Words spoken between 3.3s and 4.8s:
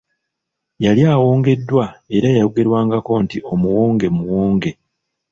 omuwonge Muwonge.